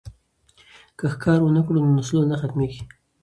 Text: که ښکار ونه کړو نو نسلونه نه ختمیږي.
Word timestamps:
که 0.97 1.05
ښکار 1.13 1.39
ونه 1.43 1.61
کړو 1.65 1.79
نو 1.85 1.91
نسلونه 1.97 2.27
نه 2.31 2.35
ختمیږي. 2.41 2.81